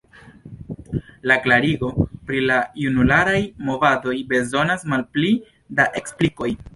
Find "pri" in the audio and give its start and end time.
2.29-2.39